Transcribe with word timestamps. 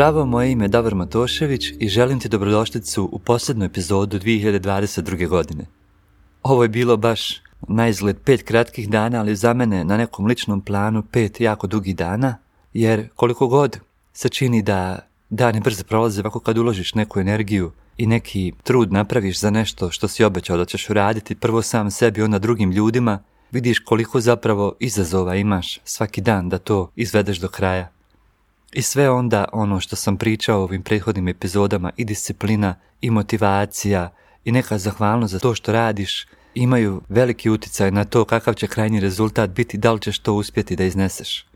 Zdravo, 0.00 0.26
moje 0.26 0.52
ime 0.52 0.64
je 0.64 0.68
Davor 0.68 0.94
Matošević 0.94 1.72
i 1.78 1.88
želim 1.88 2.20
ti 2.20 2.28
dobrodošlicu 2.28 3.08
u 3.12 3.18
posljednu 3.18 3.64
epizodu 3.64 4.18
2022. 4.18 5.28
godine. 5.28 5.66
Ovo 6.42 6.62
je 6.62 6.68
bilo 6.68 6.96
baš 6.96 7.42
na 7.68 7.88
izgled 7.88 8.16
pet 8.24 8.42
kratkih 8.42 8.90
dana, 8.90 9.20
ali 9.20 9.36
za 9.36 9.52
mene 9.54 9.84
na 9.84 9.96
nekom 9.96 10.26
ličnom 10.26 10.60
planu 10.60 11.02
pet 11.02 11.40
jako 11.40 11.66
dugih 11.66 11.96
dana, 11.96 12.36
jer 12.72 13.08
koliko 13.14 13.46
god 13.46 13.78
se 14.12 14.28
čini 14.28 14.62
da 14.62 14.98
dani 15.30 15.60
brzo 15.60 15.84
prolaze 15.84 16.20
ovako 16.20 16.40
kad 16.40 16.58
uložiš 16.58 16.94
neku 16.94 17.20
energiju 17.20 17.72
i 17.96 18.06
neki 18.06 18.52
trud 18.62 18.92
napraviš 18.92 19.40
za 19.40 19.50
nešto 19.50 19.90
što 19.90 20.08
si 20.08 20.24
obećao 20.24 20.56
da 20.56 20.64
ćeš 20.64 20.90
uraditi, 20.90 21.34
prvo 21.34 21.62
sam 21.62 21.90
sebi, 21.90 22.22
onda 22.22 22.38
drugim 22.38 22.70
ljudima, 22.72 23.18
vidiš 23.50 23.78
koliko 23.78 24.20
zapravo 24.20 24.76
izazova 24.78 25.36
imaš 25.36 25.80
svaki 25.84 26.20
dan 26.20 26.48
da 26.48 26.58
to 26.58 26.90
izvedeš 26.96 27.38
do 27.38 27.48
kraja. 27.48 27.99
I 28.72 28.82
sve 28.82 29.10
onda 29.10 29.44
ono 29.52 29.80
što 29.80 29.96
sam 29.96 30.16
pričao 30.16 30.60
u 30.60 30.62
ovim 30.62 30.82
prethodnim 30.82 31.28
epizodama 31.28 31.90
i 31.96 32.04
disciplina 32.04 32.74
i 33.00 33.10
motivacija 33.10 34.12
i 34.44 34.52
neka 34.52 34.78
zahvalnost 34.78 35.32
za 35.32 35.38
to 35.38 35.54
što 35.54 35.72
radiš 35.72 36.26
imaju 36.54 37.02
veliki 37.08 37.50
utjecaj 37.50 37.90
na 37.90 38.04
to 38.04 38.24
kakav 38.24 38.54
će 38.54 38.66
krajnji 38.66 39.00
rezultat 39.00 39.50
biti, 39.50 39.78
da 39.78 39.92
li 39.92 40.00
ćeš 40.00 40.18
to 40.18 40.34
uspjeti 40.34 40.76
da 40.76 40.84
izneseš. 40.84 41.46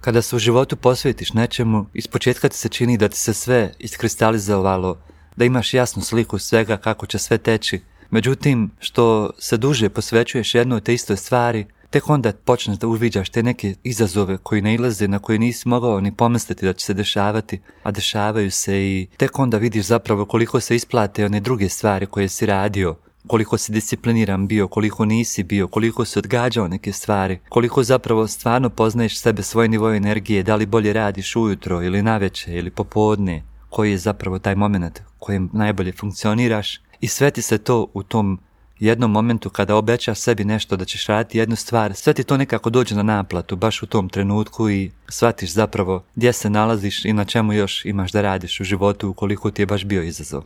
Kada 0.00 0.22
se 0.22 0.36
u 0.36 0.38
životu 0.38 0.76
posvetiš 0.76 1.32
nečemu, 1.32 1.86
ispočetka 1.94 2.48
ti 2.48 2.56
se 2.56 2.68
čini 2.68 2.98
da 2.98 3.08
ti 3.08 3.18
se 3.18 3.34
sve 3.34 3.72
iskristalizovalo, 3.78 4.98
da 5.36 5.44
imaš 5.44 5.74
jasnu 5.74 6.02
sliku 6.02 6.38
svega 6.38 6.76
kako 6.76 7.06
će 7.06 7.18
sve 7.18 7.38
teći. 7.38 7.80
Međutim, 8.10 8.70
što 8.78 9.30
se 9.38 9.56
duže 9.56 9.88
posvećuješ 9.88 10.54
jednoj 10.54 10.80
te 10.80 10.94
istoj 10.94 11.16
stvari, 11.16 11.66
tek 11.90 12.10
onda 12.10 12.32
počneš 12.32 12.78
da 12.78 12.86
uviđaš 12.86 13.30
te 13.30 13.42
neke 13.42 13.74
izazove 13.82 14.38
koji 14.38 14.62
ne 14.62 14.74
ilaze, 14.74 15.08
na 15.08 15.18
koje 15.18 15.38
nisi 15.38 15.68
mogao 15.68 16.00
ni 16.00 16.12
pomisliti 16.12 16.66
da 16.66 16.72
će 16.72 16.86
se 16.86 16.94
dešavati, 16.94 17.60
a 17.82 17.90
dešavaju 17.90 18.50
se 18.50 18.78
i 18.78 19.06
tek 19.16 19.38
onda 19.38 19.58
vidiš 19.58 19.86
zapravo 19.86 20.24
koliko 20.24 20.60
se 20.60 20.76
isplate 20.76 21.24
one 21.24 21.40
druge 21.40 21.68
stvari 21.68 22.06
koje 22.06 22.28
si 22.28 22.46
radio, 22.46 22.96
koliko 23.26 23.58
si 23.58 23.72
discipliniran 23.72 24.46
bio, 24.46 24.68
koliko 24.68 25.04
nisi 25.04 25.42
bio, 25.42 25.68
koliko 25.68 26.04
si 26.04 26.18
odgađao 26.18 26.68
neke 26.68 26.92
stvari, 26.92 27.38
koliko 27.48 27.82
zapravo 27.82 28.26
stvarno 28.26 28.70
poznaješ 28.70 29.20
sebe, 29.20 29.42
svoj 29.42 29.68
nivo 29.68 29.94
energije, 29.94 30.42
da 30.42 30.56
li 30.56 30.66
bolje 30.66 30.92
radiš 30.92 31.36
ujutro 31.36 31.82
ili 31.82 32.02
naveče 32.02 32.52
ili 32.52 32.70
popodne, 32.70 33.42
koji 33.70 33.90
je 33.90 33.98
zapravo 33.98 34.38
taj 34.38 34.54
moment 34.54 35.02
kojem 35.18 35.50
najbolje 35.52 35.92
funkcioniraš 35.92 36.80
i 37.00 37.08
sve 37.08 37.30
ti 37.30 37.42
se 37.42 37.58
to 37.58 37.86
u 37.94 38.02
tom 38.02 38.40
jednom 38.80 39.10
momentu 39.10 39.50
kada 39.50 39.76
obećaš 39.76 40.18
sebi 40.18 40.44
nešto 40.44 40.76
da 40.76 40.84
ćeš 40.84 41.06
raditi 41.06 41.38
jednu 41.38 41.56
stvar, 41.56 41.94
sve 41.94 42.14
ti 42.14 42.24
to 42.24 42.36
nekako 42.36 42.70
dođe 42.70 42.94
na 42.94 43.02
naplatu 43.02 43.56
baš 43.56 43.82
u 43.82 43.86
tom 43.86 44.08
trenutku 44.08 44.70
i 44.70 44.90
shvatiš 45.08 45.52
zapravo 45.52 46.04
gdje 46.14 46.32
se 46.32 46.50
nalaziš 46.50 47.04
i 47.04 47.12
na 47.12 47.24
čemu 47.24 47.52
još 47.52 47.84
imaš 47.84 48.12
da 48.12 48.22
radiš 48.22 48.60
u 48.60 48.64
životu 48.64 49.08
ukoliko 49.08 49.50
ti 49.50 49.62
je 49.62 49.66
baš 49.66 49.84
bio 49.84 50.02
izazov. 50.02 50.42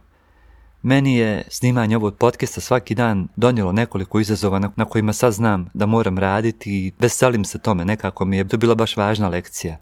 Meni 0.83 1.17
je 1.17 1.45
snimanje 1.49 1.97
ovog 1.97 2.17
podcasta 2.17 2.61
svaki 2.61 2.95
dan 2.95 3.29
donijelo 3.37 3.73
nekoliko 3.73 4.21
izazova 4.21 4.59
na, 4.77 4.85
kojima 4.85 5.13
sad 5.13 5.33
znam 5.33 5.71
da 5.75 5.87
moram 5.87 6.19
raditi 6.19 6.71
i 6.73 6.93
veselim 6.99 7.45
se 7.45 7.59
tome, 7.59 7.85
nekako 7.85 8.25
mi 8.25 8.37
je 8.37 8.49
to 8.49 8.57
bila 8.57 8.75
baš 8.75 8.97
važna 8.97 9.29
lekcija. 9.29 9.77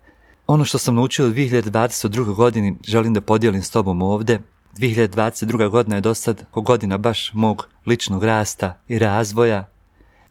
Ono 0.47 0.65
što 0.65 0.79
sam 0.79 0.95
naučio 0.95 1.27
u 1.27 1.31
2022. 1.31 2.35
godini 2.35 2.77
želim 2.87 3.15
da 3.15 3.21
podijelim 3.21 3.63
s 3.63 3.71
tobom 3.71 4.03
ovdje. 4.03 4.41
2022. 4.79 5.69
godina 5.69 5.97
je 5.97 6.01
dosad 6.01 6.45
godina 6.55 6.99
baš 6.99 7.31
mog 7.35 7.69
ličnog 7.87 8.25
rasta 8.25 8.79
i 8.89 8.99
razvoja. 8.99 9.69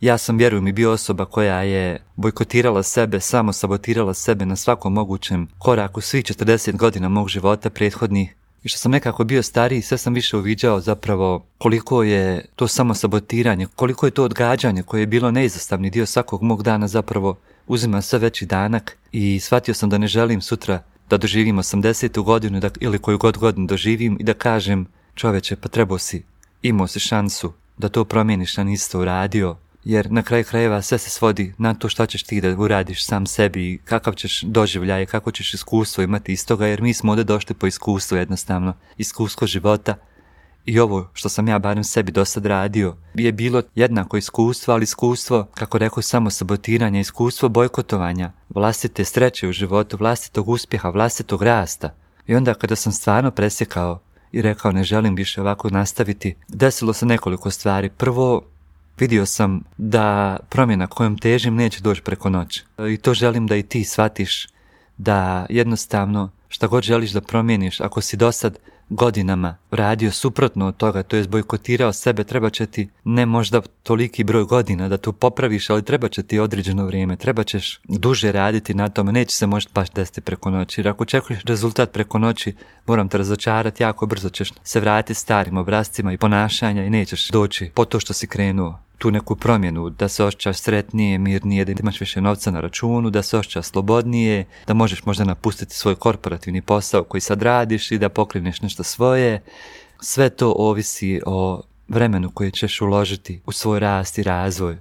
Ja 0.02 0.18
sam, 0.18 0.38
vjerujem, 0.38 0.68
i 0.68 0.72
bio 0.72 0.92
osoba 0.92 1.26
koja 1.26 1.62
je 1.62 2.04
bojkotirala 2.16 2.84
sebe, 2.84 3.20
samo 3.20 3.54
sabotirala 3.54 4.14
sebe 4.14 4.46
na 4.46 4.56
svakom 4.56 4.94
mogućem 4.94 5.48
koraku 5.58 6.02
svih 6.02 6.24
40 6.24 6.76
godina 6.76 7.10
mog 7.10 7.30
života 7.30 7.70
prethodnih 7.70 8.36
i 8.64 8.70
što 8.70 8.78
sam 8.78 8.92
nekako 8.92 9.24
bio 9.24 9.44
stariji, 9.44 9.82
sve 9.82 9.98
sam 9.98 10.14
više 10.14 10.38
uviđao 10.38 10.80
zapravo 10.80 11.46
koliko 11.58 12.04
je 12.04 12.46
to 12.56 12.68
samo 12.68 12.94
sabotiranje, 12.94 13.68
koliko 13.76 14.06
je 14.06 14.12
to 14.12 14.24
odgađanje 14.24 14.84
koje 14.84 15.02
je 15.02 15.08
bilo 15.08 15.32
neizostavni 15.32 15.90
dio 15.90 16.06
svakog 16.06 16.44
mog 16.44 16.64
dana 16.64 16.88
zapravo 16.88 17.38
uzima 17.68 18.02
sve 18.02 18.20
veći 18.20 18.46
danak 18.46 18.98
i 19.12 19.40
shvatio 19.40 19.74
sam 19.74 19.90
da 19.90 19.98
ne 19.98 20.08
želim 20.08 20.42
sutra 20.42 20.84
da 21.10 21.18
doživim 21.18 21.58
80. 21.58 22.24
godinu 22.24 22.60
da, 22.60 22.70
ili 22.80 23.00
koju 23.00 23.18
god 23.18 23.38
godinu 23.38 23.68
doživim 23.68 24.18
i 24.20 24.24
da 24.24 24.34
kažem 24.34 24.88
čoveče 25.16 25.56
pa 25.56 25.70
trebao 25.70 25.98
si, 25.98 26.24
imao 26.62 26.88
si 26.88 27.00
šansu 27.00 27.54
da 27.78 27.90
to 27.90 28.06
promijeniš, 28.06 28.58
a 28.58 28.64
nisi 28.64 28.92
to 28.92 29.00
uradio, 29.00 29.58
jer 29.84 30.12
na 30.12 30.22
kraju 30.22 30.44
krajeva 30.44 30.82
sve 30.82 30.98
se 30.98 31.10
svodi 31.10 31.54
na 31.58 31.74
to 31.74 31.90
šta 31.90 32.06
ćeš 32.06 32.24
ti 32.24 32.42
da 32.42 32.56
uradiš 32.58 33.06
sam 33.06 33.26
sebi, 33.26 33.80
kakav 33.86 34.14
ćeš 34.14 34.42
doživljaj, 34.42 35.06
kako 35.06 35.32
ćeš 35.32 35.54
iskustvo 35.54 36.04
imati 36.04 36.32
iz 36.32 36.46
toga, 36.46 36.68
jer 36.68 36.82
mi 36.82 36.94
smo 36.94 37.12
ovdje 37.12 37.24
došli 37.24 37.56
po 37.56 37.68
iskustvu 37.68 38.18
jednostavno, 38.18 38.74
iskustvo 38.98 39.48
života. 39.48 39.96
I 40.66 40.80
ovo 40.80 41.10
što 41.14 41.30
sam 41.30 41.48
ja 41.48 41.60
barem 41.60 41.84
sebi 41.84 42.12
do 42.12 42.26
sad 42.26 42.46
radio 42.46 42.96
je 43.14 43.32
bilo 43.32 43.62
jednako 43.76 44.18
iskustvo, 44.18 44.74
ali 44.74 44.84
iskustvo, 44.84 45.48
kako 45.54 45.78
rekao, 45.78 46.02
samo 46.02 46.30
sabotiranje, 46.30 47.00
iskustvo 47.00 47.50
bojkotovanja, 47.50 48.32
vlastite 48.50 49.06
sreće 49.06 49.48
u 49.48 49.52
životu, 49.52 49.98
vlastitog 49.98 50.50
uspjeha, 50.50 50.90
vlastitog 50.90 51.42
rasta. 51.42 51.90
I 52.28 52.36
onda 52.36 52.54
kada 52.54 52.76
sam 52.76 52.92
stvarno 52.92 53.32
presjekao 53.32 54.00
i 54.32 54.42
rekao 54.42 54.72
ne 54.72 54.84
želim 54.84 55.16
više 55.16 55.42
ovako 55.42 55.70
nastaviti, 55.70 56.36
desilo 56.48 56.94
se 56.94 57.06
nekoliko 57.06 57.52
stvari. 57.52 57.90
Prvo, 57.90 58.42
vidio 59.00 59.26
sam 59.26 59.64
da 59.78 60.38
promjena 60.50 60.88
kojom 60.88 61.18
težim 61.18 61.56
neće 61.56 61.82
doći 61.82 62.02
preko 62.02 62.30
noći. 62.30 62.66
I 62.94 62.98
to 62.98 63.14
želim 63.14 63.48
da 63.48 63.56
i 63.56 63.64
ti 63.64 63.84
shvatiš 63.84 64.48
da 64.98 65.46
jednostavno 65.50 66.30
šta 66.48 66.68
god 66.68 66.84
želiš 66.84 67.12
da 67.12 67.22
promijeniš, 67.22 67.82
ako 67.82 68.02
si 68.02 68.18
do 68.18 68.32
sad 68.32 68.58
godinama 68.90 69.58
radio 69.72 70.12
suprotno 70.12 70.68
od 70.68 70.78
toga, 70.78 71.04
to 71.04 71.16
je 71.16 71.28
bojkotirao 71.28 71.94
sebe, 71.94 72.24
treba 72.24 72.50
će 72.50 72.66
ti 72.66 72.90
ne 73.04 73.26
možda 73.26 73.62
toliki 73.84 74.24
broj 74.24 74.44
godina 74.44 74.90
da 74.90 74.98
to 74.98 75.12
popraviš, 75.12 75.70
ali 75.70 75.86
treba 75.86 76.08
će 76.08 76.24
ti 76.24 76.40
određeno 76.40 76.86
vrijeme, 76.86 77.16
treba 77.16 77.44
ćeš 77.44 77.80
duže 77.84 78.32
raditi 78.32 78.74
na 78.74 78.90
tome, 78.90 79.12
neće 79.12 79.36
se 79.36 79.48
možda 79.48 79.72
baš 79.74 79.90
desiti 79.90 80.22
preko 80.22 80.50
noći, 80.50 80.82
jer 80.82 80.88
ako 80.88 81.04
očekuješ 81.04 81.44
rezultat 81.44 81.92
preko 81.92 82.20
noći, 82.20 82.56
moram 82.88 83.10
te 83.10 83.18
razočarati, 83.18 83.84
jako 83.84 84.06
brzo 84.06 84.30
ćeš 84.30 84.54
se 84.64 84.80
vratiti 84.80 85.20
starim 85.20 85.58
obrazcima 85.58 86.14
i 86.14 86.18
ponašanja 86.18 86.84
i 86.84 86.90
nećeš 86.90 87.30
doći 87.30 87.72
po 87.74 87.86
to 87.86 88.00
što 88.00 88.14
si 88.14 88.28
krenuo 88.28 88.80
tu 89.00 89.12
neku 89.12 89.36
promjenu, 89.36 89.90
da 89.90 90.08
se 90.08 90.24
osjećaš 90.24 90.58
sretnije, 90.58 91.18
mirnije, 91.18 91.66
da 91.66 91.72
imaš 91.80 92.00
više 92.00 92.22
novca 92.22 92.52
na 92.52 92.60
računu, 92.60 93.10
da 93.10 93.24
se 93.24 93.38
osjećaš 93.38 93.66
slobodnije, 93.66 94.46
da 94.68 94.74
možeš 94.74 95.06
možda 95.06 95.24
napustiti 95.24 95.76
svoj 95.76 95.96
korporativni 95.96 96.62
posao 96.62 97.04
koji 97.04 97.22
sad 97.22 97.42
radiš 97.42 97.92
i 97.92 97.98
da 97.98 98.10
pokreneš 98.10 98.62
nešto 98.62 98.84
svoje. 98.84 99.42
Sve 100.02 100.30
to 100.30 100.54
ovisi 100.58 101.22
o 101.26 101.62
vremenu 101.88 102.32
koje 102.34 102.52
ćeš 102.52 102.82
uložiti 102.82 103.42
u 103.46 103.52
svoj 103.52 103.80
rast 103.80 104.18
i 104.18 104.24
razvoj. 104.24 104.78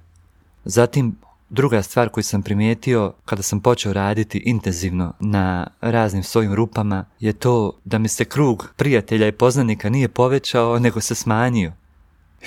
Zatim, 0.65 1.17
druga 1.51 1.83
stvar 1.83 2.09
koju 2.09 2.25
sam 2.25 2.43
primijetio 2.43 3.13
kada 3.25 3.43
sam 3.43 3.61
počeo 3.61 3.93
raditi 3.93 4.43
intenzivno 4.47 5.13
na 5.21 5.67
raznim 5.81 6.23
svojim 6.23 6.55
rupama 6.55 7.05
je 7.21 7.33
to 7.33 7.73
da 7.85 7.99
mi 7.99 8.09
se 8.09 8.25
krug 8.25 8.73
prijatelja 8.77 9.29
i 9.29 9.33
poznanika 9.33 9.89
nije 9.89 10.09
povećao, 10.09 10.79
nego 10.79 11.01
se 11.01 11.15
smanjio. 11.15 11.73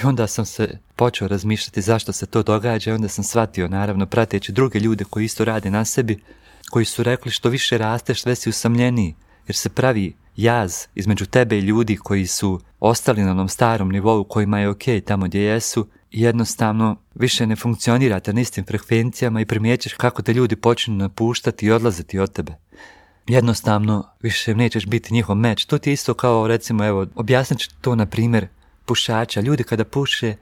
I 0.04 0.06
onda 0.06 0.28
sam 0.28 0.46
se 0.46 0.78
počeo 0.96 1.28
razmišljati 1.28 1.82
zašto 1.82 2.12
se 2.12 2.26
to 2.26 2.44
događa 2.44 2.92
i 2.92 2.94
onda 2.94 3.08
sam 3.08 3.24
shvatio, 3.24 3.68
naravno, 3.68 4.06
prateći 4.06 4.52
druge 4.52 4.80
ljude 4.80 5.04
koji 5.04 5.26
isto 5.26 5.46
rade 5.46 5.72
na 5.72 5.86
sebi, 5.86 6.24
koji 6.70 6.86
su 6.86 7.04
rekli 7.04 7.32
što 7.32 7.50
više 7.50 7.78
rasteš, 7.78 8.22
sve 8.22 8.36
si 8.36 8.50
usamljeniji, 8.50 9.16
jer 9.48 9.56
se 9.56 9.70
pravi 9.70 10.14
jaz 10.42 10.86
između 10.96 11.26
tebe 11.26 11.58
i 11.58 11.62
ljudi 11.62 11.98
koji 11.98 12.28
su 12.28 12.60
ostali 12.80 13.24
na 13.24 13.32
onom 13.32 13.50
starom 13.50 13.92
nivou 13.92 14.24
kojima 14.24 14.60
je 14.60 14.70
ok 14.70 14.84
tamo 15.06 15.26
gdje 15.26 15.42
jesu 15.42 15.88
jednostavno 16.12 16.96
više 17.16 17.48
ne 17.48 17.56
funkcionirate 17.56 18.34
na 18.34 18.42
istim 18.42 18.66
frekvencijama 18.66 19.42
i 19.42 19.46
primjećeš 19.46 19.94
kako 19.94 20.22
te 20.22 20.34
ljudi 20.34 20.56
počinu 20.56 20.98
napuštati 20.98 21.66
i 21.66 21.72
odlaziti 21.72 22.20
od 22.20 22.32
tebe. 22.32 22.54
Jednostavno 23.28 24.08
više 24.22 24.56
nećeš 24.56 24.86
biti 24.86 25.14
njihov 25.14 25.36
meč. 25.36 25.66
To 25.66 25.78
ti 25.78 25.90
je 25.90 25.94
isto 25.94 26.14
kao 26.14 26.48
recimo, 26.48 26.86
evo, 26.86 27.08
objasnit 27.16 27.60
ću 27.60 27.70
to 27.82 27.96
na 27.96 28.06
primjer 28.06 28.48
pušača. 28.86 29.42
Ljudi 29.42 29.64
kada 29.64 29.86
puše 29.86 30.36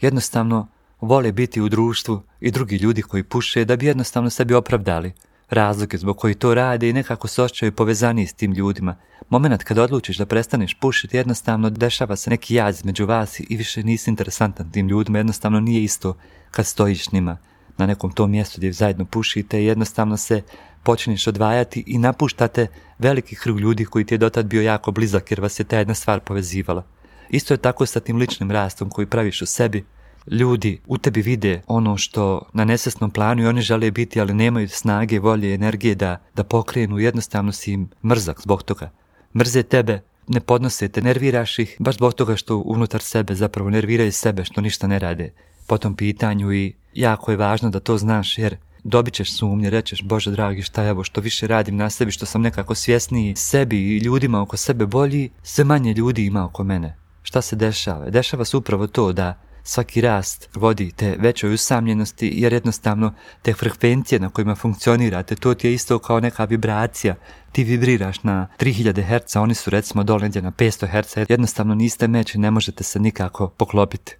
jednostavno 0.00 0.68
vole 1.00 1.32
biti 1.32 1.60
u 1.60 1.68
društvu 1.68 2.22
i 2.40 2.50
drugi 2.50 2.76
ljudi 2.76 3.02
koji 3.02 3.22
puše 3.22 3.64
da 3.64 3.76
bi 3.76 3.86
jednostavno 3.86 4.30
sebi 4.30 4.54
opravdali 4.54 5.12
razlike 5.50 5.98
zbog 5.98 6.16
koji 6.16 6.34
to 6.34 6.54
rade 6.54 6.88
i 6.88 6.92
nekako 6.92 7.28
se 7.28 7.42
osjećaju 7.42 7.72
povezani 7.72 8.26
s 8.26 8.32
tim 8.32 8.52
ljudima. 8.52 8.96
Moment 9.28 9.62
kada 9.62 9.82
odlučiš 9.82 10.16
da 10.16 10.26
prestaneš 10.26 10.74
pušiti, 10.74 11.16
jednostavno 11.16 11.70
dešava 11.70 12.16
se 12.16 12.30
neki 12.30 12.54
jaz 12.54 12.84
među 12.84 13.06
vas 13.06 13.40
i 13.40 13.56
više 13.56 13.82
nisi 13.82 14.10
interesantan 14.10 14.70
tim 14.70 14.88
ljudima, 14.88 15.18
jednostavno 15.18 15.60
nije 15.60 15.82
isto 15.82 16.16
kad 16.50 16.66
stojiš 16.66 17.12
njima 17.12 17.38
na 17.78 17.86
nekom 17.86 18.12
tom 18.12 18.30
mjestu 18.30 18.58
gdje 18.58 18.72
zajedno 18.72 19.04
pušite 19.04 19.62
i 19.62 19.66
jednostavno 19.66 20.16
se 20.16 20.42
počneš 20.82 21.26
odvajati 21.26 21.84
i 21.86 21.98
napuštate 21.98 22.66
veliki 22.98 23.36
krug 23.36 23.60
ljudi 23.60 23.84
koji 23.84 24.04
ti 24.04 24.14
je 24.14 24.18
dotad 24.18 24.46
bio 24.46 24.62
jako 24.62 24.92
blizak 24.92 25.30
jer 25.30 25.40
vas 25.40 25.60
je 25.60 25.64
ta 25.64 25.78
jedna 25.78 25.94
stvar 25.94 26.20
povezivala. 26.20 26.84
Isto 27.28 27.54
je 27.54 27.58
tako 27.58 27.86
sa 27.86 28.00
tim 28.00 28.16
ličnim 28.16 28.50
rastom 28.50 28.90
koji 28.90 29.06
praviš 29.06 29.42
u 29.42 29.46
sebi, 29.46 29.84
ljudi 30.30 30.80
u 30.86 30.98
tebi 30.98 31.22
vide 31.22 31.62
ono 31.66 31.96
što 31.96 32.42
na 32.52 32.64
nesvjesnom 32.64 33.10
planu 33.10 33.42
i 33.42 33.46
oni 33.46 33.60
žele 33.60 33.90
biti, 33.90 34.20
ali 34.20 34.34
nemaju 34.34 34.68
snage, 34.68 35.18
volje, 35.18 35.54
energije 35.54 35.94
da, 35.94 36.22
da 36.34 36.44
pokrenu, 36.44 36.98
jednostavno 36.98 37.52
si 37.52 37.72
im 37.72 37.88
mrzak 38.04 38.40
zbog 38.40 38.62
toga. 38.62 38.90
Mrze 39.34 39.62
tebe, 39.62 40.00
ne 40.28 40.40
podnose 40.40 40.88
te, 40.88 41.02
nerviraš 41.02 41.58
ih, 41.58 41.76
baš 41.78 41.94
zbog 41.94 42.14
toga 42.14 42.36
što 42.36 42.58
unutar 42.58 43.02
sebe 43.02 43.34
zapravo 43.34 43.70
nerviraju 43.70 44.12
sebe, 44.12 44.44
što 44.44 44.60
ništa 44.60 44.86
ne 44.86 44.98
rade 44.98 45.32
po 45.66 45.78
tom 45.78 45.96
pitanju 45.96 46.52
i 46.52 46.74
jako 46.94 47.30
je 47.30 47.36
važno 47.36 47.70
da 47.70 47.80
to 47.80 47.98
znaš 47.98 48.38
jer 48.38 48.56
dobit 48.84 49.14
ćeš 49.14 49.32
sumnje, 49.32 49.70
rećeš 49.70 50.02
Bože 50.02 50.30
dragi 50.30 50.62
šta 50.62 50.82
je 50.82 50.90
ovo 50.90 51.04
što 51.04 51.20
više 51.20 51.46
radim 51.46 51.76
na 51.76 51.90
sebi, 51.90 52.10
što 52.10 52.26
sam 52.26 52.42
nekako 52.42 52.74
svjesniji 52.74 53.36
sebi 53.36 53.76
i 53.76 53.98
ljudima 53.98 54.42
oko 54.42 54.56
sebe 54.56 54.86
bolji, 54.86 55.30
sve 55.42 55.64
manje 55.64 55.92
ljudi 55.92 56.26
ima 56.26 56.44
oko 56.44 56.64
mene. 56.64 56.96
Šta 57.22 57.42
se 57.42 57.56
dešava? 57.56 58.10
Dešava 58.10 58.44
se 58.44 58.56
upravo 58.56 58.86
to 58.86 59.12
da 59.12 59.45
svaki 59.66 60.00
rast 60.00 60.48
vodi 60.54 60.92
te 60.96 61.16
većoj 61.18 61.54
usamljenosti 61.54 62.32
jer 62.34 62.52
jednostavno 62.52 63.12
te 63.42 63.54
frekvencije 63.54 64.20
na 64.20 64.30
kojima 64.30 64.54
funkcionirate, 64.54 65.36
to 65.36 65.54
ti 65.54 65.66
je 65.66 65.74
isto 65.74 65.98
kao 65.98 66.20
neka 66.20 66.44
vibracija. 66.44 67.14
Ti 67.52 67.64
vibriraš 67.64 68.22
na 68.22 68.48
3000 68.58 69.02
Hz, 69.02 69.36
oni 69.36 69.54
su 69.54 69.70
recimo 69.70 70.04
dole 70.04 70.28
na 70.28 70.52
500 70.52 70.86
Hz, 70.86 71.16
jednostavno 71.28 71.74
niste 71.74 72.08
meč 72.08 72.34
i 72.34 72.38
ne 72.38 72.50
možete 72.50 72.84
se 72.84 73.00
nikako 73.00 73.48
poklopiti. 73.48 74.16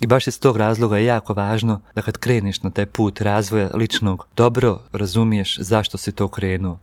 I 0.00 0.06
baš 0.06 0.26
iz 0.26 0.40
tog 0.40 0.56
razloga 0.56 0.98
je 0.98 1.04
jako 1.04 1.34
važno 1.34 1.80
da 1.94 2.02
kad 2.02 2.18
kreneš 2.18 2.62
na 2.62 2.70
taj 2.70 2.86
put 2.86 3.20
razvoja 3.20 3.70
ličnog, 3.74 4.26
dobro 4.36 4.80
razumiješ 4.92 5.58
zašto 5.60 5.98
si 5.98 6.12
to 6.12 6.28
krenuo. 6.28 6.78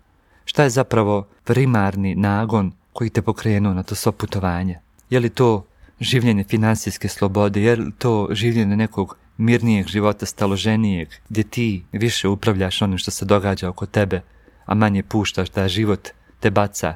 Šta 0.45 0.63
je 0.63 0.69
zapravo 0.69 1.28
primarni 1.44 2.16
nagon 2.16 2.72
koji 2.94 3.10
te 3.10 3.22
pokrenuo 3.22 3.74
na 3.74 3.84
to 3.84 3.95
svo 3.95 4.12
putovanje? 4.12 4.80
Je 5.10 5.19
li 5.19 5.30
to 5.30 5.66
življenje 6.00 6.44
financijske 6.44 7.10
slobode, 7.10 7.62
je 7.62 7.75
li 7.75 7.92
to 7.98 8.28
življenje 8.31 8.75
nekog 8.75 9.18
mirnijeg 9.38 9.88
života, 9.88 10.25
staloženijeg, 10.25 11.10
gdje 11.30 11.44
ti 11.44 11.86
više 11.92 12.28
upravljaš 12.28 12.81
onim 12.81 12.98
što 12.98 13.12
se 13.12 13.25
događa 13.25 13.69
oko 13.69 13.86
tebe, 13.86 14.22
a 14.66 14.75
manje 14.75 15.04
puštaš 15.04 15.50
da 15.50 15.68
život 15.68 16.10
te 16.40 16.51
baca, 16.51 16.95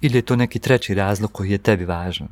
ili 0.00 0.18
je 0.18 0.22
to 0.22 0.36
neki 0.36 0.58
treći 0.58 0.94
razlog 0.94 1.32
koji 1.32 1.50
je 1.50 1.58
tebi 1.58 1.84
važan? 1.84 2.28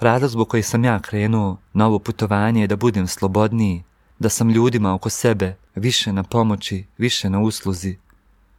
Razlog 0.00 0.30
zbog 0.30 0.48
koji 0.48 0.62
sam 0.62 0.84
ja 0.84 1.00
krenuo 1.00 1.56
na 1.72 1.86
ovo 1.86 1.98
putovanje 1.98 2.60
je 2.60 2.66
da 2.66 2.76
budem 2.76 3.06
slobodniji, 3.06 3.82
da 4.18 4.28
sam 4.28 4.50
ljudima 4.50 4.94
oko 4.94 5.10
sebe 5.10 5.56
više 5.74 6.12
na 6.12 6.22
pomoći, 6.22 6.84
više 6.98 7.30
na 7.30 7.40
usluzi, 7.40 7.96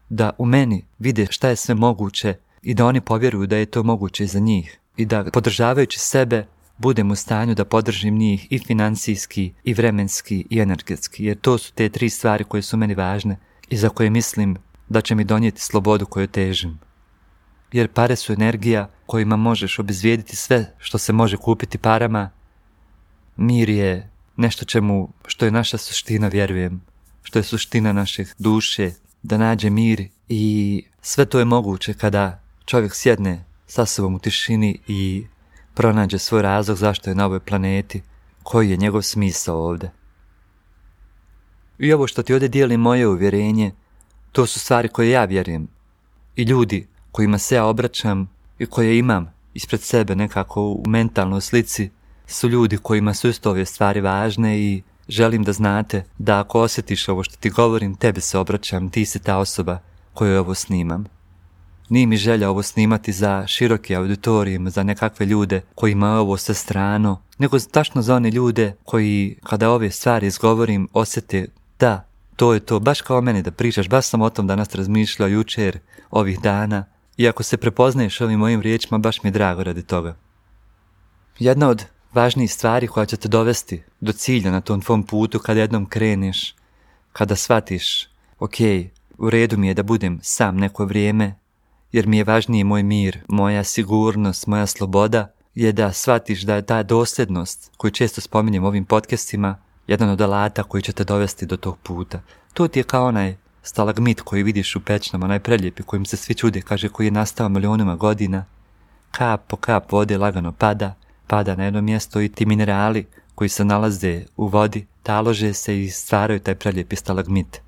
da 0.10 0.32
u 0.38 0.46
meni 0.46 0.86
vide 1.00 1.28
šta 1.30 1.50
je 1.50 1.56
sve 1.56 1.76
moguće 1.76 2.34
i 2.62 2.74
da 2.74 2.86
oni 2.86 3.02
povjeruju 3.02 3.48
da 3.48 3.58
je 3.58 3.66
to 3.66 3.84
moguće 3.84 4.26
za 4.26 4.40
njih 4.40 4.80
i 4.98 5.06
da 5.06 5.24
podržavajući 5.34 6.00
sebe 6.00 6.46
budem 6.78 7.12
u 7.12 7.16
stanju 7.16 7.56
da 7.56 7.66
podržim 7.66 8.18
njih 8.18 8.48
i 8.50 8.60
financijski, 8.60 9.54
i 9.64 9.74
vremenski, 9.74 10.46
i 10.50 10.60
energetski, 10.60 11.26
jer 11.26 11.38
to 11.40 11.58
su 11.58 11.74
te 11.74 11.90
tri 11.90 12.10
stvari 12.10 12.44
koje 12.44 12.62
su 12.62 12.78
meni 12.78 12.96
važne 12.96 13.38
i 13.70 13.78
za 13.78 13.90
koje 13.90 14.10
mislim 14.10 14.58
da 14.90 15.02
će 15.02 15.16
mi 15.16 15.24
donijeti 15.24 15.62
slobodu 15.62 16.06
koju 16.06 16.28
težim 16.28 16.80
jer 17.72 17.88
pare 17.88 18.16
su 18.16 18.34
energija 18.34 18.90
kojima 19.06 19.36
možeš 19.36 19.80
obezvijediti 19.80 20.36
sve 20.36 20.74
što 20.78 20.98
se 20.98 21.14
može 21.14 21.38
kupiti 21.38 21.78
parama. 21.78 22.30
Mir 23.36 23.70
je 23.70 24.10
nešto 24.36 24.66
čemu, 24.66 25.10
što 25.28 25.46
je 25.46 25.52
naša 25.52 25.78
suština, 25.78 26.28
vjerujem, 26.28 26.82
što 27.24 27.40
je 27.40 27.44
suština 27.44 27.94
naših 27.94 28.36
duše, 28.40 28.92
da 29.24 29.38
nađe 29.38 29.70
mir 29.70 30.08
i 30.30 30.84
sve 31.02 31.26
to 31.26 31.40
je 31.40 31.46
moguće 31.46 31.94
kada 31.94 32.44
čovjek 32.66 32.96
sjedne 32.96 33.46
sa 33.68 33.86
sobom 33.86 34.16
u 34.16 34.20
tišini 34.20 34.80
i 34.88 35.28
pronađe 35.74 36.20
svoj 36.20 36.42
razlog 36.42 36.78
zašto 36.78 37.10
je 37.10 37.16
na 37.16 37.26
ovoj 37.26 37.40
planeti, 37.40 38.02
koji 38.44 38.70
je 38.70 38.78
njegov 38.78 39.02
smisao 39.02 39.68
ovdje. 39.68 39.92
I 41.80 41.94
ovo 41.94 42.08
što 42.08 42.24
ti 42.24 42.34
ovdje 42.34 42.48
dijeli 42.50 42.78
moje 42.78 43.08
uvjerenje, 43.08 43.72
to 44.32 44.46
su 44.46 44.60
stvari 44.60 44.88
koje 44.88 45.10
ja 45.10 45.26
vjerujem. 45.26 45.68
I 46.36 46.44
ljudi 46.44 46.88
kojima 47.12 47.38
se 47.38 47.56
ja 47.56 47.66
obraćam 47.66 48.30
i 48.60 48.66
koje 48.66 48.98
imam 48.98 49.34
ispred 49.54 49.82
sebe 49.82 50.16
nekako 50.16 50.62
u 50.62 50.84
mentalnoj 50.88 51.42
slici 51.42 51.90
su 52.28 52.50
ljudi 52.50 52.78
kojima 52.78 53.14
su 53.14 53.30
isto 53.30 53.50
ove 53.50 53.66
stvari 53.66 54.02
važne 54.02 54.60
i 54.60 54.84
želim 55.08 55.44
da 55.44 55.54
znate 55.54 56.04
da 56.18 56.40
ako 56.40 56.62
osjetiš 56.62 57.08
ovo 57.10 57.24
što 57.24 57.38
ti 57.38 57.50
govorim, 57.50 57.96
tebi 57.96 58.22
se 58.22 58.38
obraćam, 58.38 58.90
ti 58.90 59.06
si 59.06 59.20
ta 59.20 59.38
osoba 59.38 59.80
koju 60.14 60.40
ovo 60.40 60.54
snimam. 60.54 61.06
Nije 61.90 62.08
mi 62.08 62.18
želja 62.18 62.50
ovo 62.50 62.64
snimati 62.64 63.12
za 63.12 63.48
široki 63.48 63.96
auditorijem, 63.96 64.70
za 64.70 64.84
nekakve 64.84 65.26
ljude 65.26 65.62
kojima 65.76 66.08
je 66.08 66.14
ovo 66.14 66.38
sve 66.38 66.56
strano, 66.56 67.22
nego 67.38 67.60
tačno 67.60 68.02
za 68.02 68.16
one 68.16 68.32
ljude 68.32 68.76
koji 68.84 69.38
kada 69.44 69.70
ove 69.70 69.92
stvari 69.92 70.28
izgovorim 70.28 70.88
osjete 70.94 71.48
da, 71.80 72.08
to 72.36 72.54
je 72.54 72.60
to, 72.60 72.80
baš 72.80 73.02
kao 73.02 73.22
meni 73.22 73.42
da 73.42 73.52
pričaš, 73.52 73.90
baš 73.90 74.08
sam 74.08 74.22
o 74.22 74.30
tom 74.30 74.48
danas 74.48 74.76
razmišljao 74.76 75.28
jučer, 75.28 75.80
ovih 76.12 76.40
dana, 76.42 76.86
i 77.18 77.28
ako 77.28 77.44
se 77.44 77.58
prepoznaješ 77.58 78.22
ovim 78.22 78.40
mojim 78.40 78.62
riječima, 78.62 78.98
baš 78.98 79.24
mi 79.24 79.28
je 79.28 79.32
drago 79.32 79.64
radi 79.64 79.84
toga. 79.84 80.16
Jedna 81.40 81.70
od 81.70 81.86
važnijih 82.14 82.54
stvari 82.54 82.88
koja 82.88 83.06
će 83.06 83.18
te 83.18 83.28
dovesti 83.28 83.84
do 84.02 84.12
cilja 84.12 84.52
na 84.52 84.62
tom 84.62 84.82
tvom 84.82 85.04
putu 85.04 85.40
kada 85.40 85.60
jednom 85.60 85.86
kreneš, 85.86 86.56
kada 87.14 87.36
shvatiš, 87.36 88.08
ok, 88.40 88.56
u 89.18 89.30
redu 89.30 89.58
mi 89.58 89.68
je 89.68 89.74
da 89.74 89.84
budem 89.84 90.20
sam 90.22 90.58
neko 90.58 90.86
vrijeme, 90.86 91.36
jer 91.96 92.08
mi 92.08 92.18
je 92.18 92.24
važniji 92.24 92.64
moj 92.64 92.84
mir, 92.84 93.20
moja 93.28 93.64
sigurnost, 93.64 94.48
moja 94.48 94.66
sloboda, 94.68 95.32
je 95.56 95.72
da 95.72 95.94
shvatiš 95.94 96.42
da 96.42 96.56
je 96.56 96.66
ta 96.66 96.84
dosljednost 96.84 97.72
koju 97.78 97.92
često 97.92 98.22
spominjem 98.22 98.64
u 98.64 98.68
ovim 98.68 98.86
podcastima 98.86 99.56
jedan 99.88 100.10
od 100.10 100.22
alata 100.22 100.64
koji 100.64 100.82
će 100.82 100.92
te 100.92 101.04
dovesti 101.04 101.46
do 101.46 101.58
tog 101.58 101.78
puta. 101.84 102.20
To 102.54 102.68
ti 102.68 102.80
je 102.80 102.84
kao 102.84 103.06
onaj 103.06 103.36
stalagmit 103.64 104.22
koji 104.22 104.44
vidiš 104.44 104.76
u 104.76 104.82
pećnama, 104.82 105.28
najpreljepi, 105.28 105.84
kojim 105.84 106.06
se 106.06 106.18
svi 106.18 106.36
čude, 106.36 106.62
kaže 106.62 106.90
koji 106.90 107.08
je 107.08 107.12
nastao 107.12 107.50
milionima 107.50 107.96
godina, 107.96 108.46
kap 109.12 109.48
po 109.48 109.56
kap 109.56 109.92
vode 109.92 110.18
lagano 110.18 110.52
pada, 110.52 110.94
pada 111.28 111.56
na 111.56 111.64
jedno 111.64 111.82
mjesto 111.82 112.22
i 112.22 112.30
ti 112.30 112.46
minerali 112.46 113.06
koji 113.36 113.50
se 113.50 113.66
nalaze 113.66 114.26
u 114.38 114.48
vodi 114.48 114.86
talože 115.04 115.54
se 115.54 115.84
i 115.84 115.90
stvaraju 115.90 116.40
taj 116.40 116.56
preljepi 116.56 116.96
stalagmit. 116.96 117.65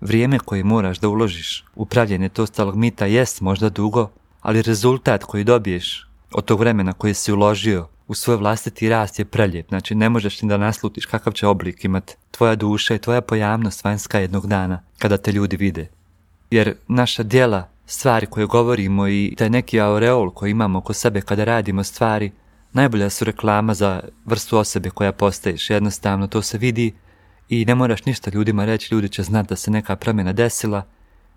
Vrijeme 0.00 0.38
koje 0.38 0.64
moraš 0.64 0.98
da 0.98 1.08
uložiš 1.08 1.64
u 1.74 1.86
pravljenje 1.86 2.28
tog 2.28 2.48
stalagmita 2.48 3.06
jest 3.06 3.40
možda 3.40 3.68
dugo, 3.68 4.10
ali 4.40 4.62
rezultat 4.62 5.24
koji 5.24 5.44
dobiješ 5.44 6.08
od 6.32 6.44
tog 6.44 6.60
vremena 6.60 6.92
koji 6.92 7.14
si 7.14 7.32
uložio 7.32 7.88
u 8.08 8.14
svoj 8.14 8.36
vlastiti 8.36 8.88
rast 8.88 9.18
je 9.18 9.24
preljep. 9.24 9.68
Znači 9.68 9.94
ne 9.94 10.08
možeš 10.08 10.42
ni 10.42 10.48
da 10.48 10.56
naslutiš 10.56 11.06
kakav 11.06 11.32
će 11.32 11.46
oblik 11.46 11.84
imat 11.84 12.16
tvoja 12.30 12.54
duša 12.54 12.94
i 12.94 12.98
tvoja 12.98 13.20
pojavnost 13.20 13.84
vanjska 13.84 14.18
jednog 14.18 14.46
dana 14.46 14.82
kada 14.98 15.16
te 15.16 15.32
ljudi 15.32 15.56
vide. 15.56 15.88
Jer 16.50 16.74
naša 16.88 17.22
djela, 17.22 17.68
stvari 17.86 18.26
koje 18.26 18.46
govorimo 18.46 19.08
i 19.08 19.34
taj 19.38 19.50
neki 19.50 19.80
aureol 19.80 20.30
koji 20.30 20.50
imamo 20.50 20.78
oko 20.78 20.92
sebe 20.92 21.20
kada 21.20 21.44
radimo 21.44 21.84
stvari, 21.84 22.32
najbolja 22.72 23.10
su 23.10 23.24
reklama 23.24 23.74
za 23.74 24.00
vrstu 24.24 24.58
osobe 24.58 24.90
koja 24.90 25.12
postaješ. 25.12 25.70
Jednostavno 25.70 26.26
to 26.26 26.42
se 26.42 26.58
vidi 26.58 26.94
i 27.48 27.64
ne 27.64 27.74
moraš 27.74 28.04
ništa 28.04 28.30
ljudima 28.34 28.64
reći, 28.64 28.94
ljudi 28.94 29.08
će 29.08 29.22
znati 29.22 29.48
da 29.48 29.56
se 29.56 29.70
neka 29.70 29.96
promjena 29.96 30.32
desila, 30.32 30.86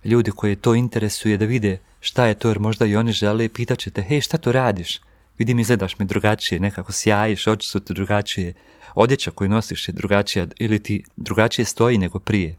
ljudi 0.03 0.31
koji 0.31 0.55
to 0.55 0.75
interesuje 0.75 1.37
da 1.37 1.45
vide 1.45 1.79
šta 1.99 2.25
je 2.25 2.33
to 2.33 2.47
jer 2.47 2.59
možda 2.59 2.85
i 2.85 2.95
oni 2.95 3.11
žele 3.11 3.45
i 3.45 3.49
pitat 3.49 3.79
ćete, 3.79 4.01
hej 4.01 4.21
šta 4.21 4.37
to 4.37 4.51
radiš? 4.51 4.99
vidim 5.39 5.59
izgledaš 5.59 5.99
mi 5.99 6.05
drugačije, 6.05 6.59
nekako 6.59 6.91
sjajiš, 6.91 7.47
oči 7.47 7.67
su 7.67 7.79
ti 7.79 7.93
drugačije, 7.93 8.53
odjeća 8.95 9.31
koju 9.31 9.49
nosiš 9.49 9.87
je 9.87 9.91
drugačija 9.91 10.47
ili 10.57 10.79
ti 10.83 11.03
drugačije 11.15 11.65
stoji 11.65 11.97
nego 11.97 12.19
prije. 12.19 12.55